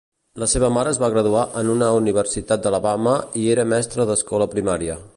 [0.43, 5.03] La seva mare es va graduar en una universitat d'Alabama i era mestra d'escola primària.